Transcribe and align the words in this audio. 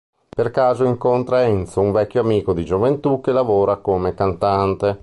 Per 0.35 0.49
caso 0.49 0.83
incontra 0.83 1.43
Enzo 1.43 1.79
un 1.79 1.91
vecchio 1.91 2.21
amico 2.21 2.53
di 2.53 2.65
gioventù 2.65 3.21
che 3.21 3.31
lavora 3.31 3.77
come 3.77 4.15
cantante. 4.15 4.99